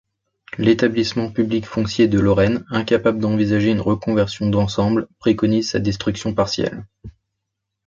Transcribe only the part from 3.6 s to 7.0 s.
une reconversion d'ensemble, préconise sa destruction partielle.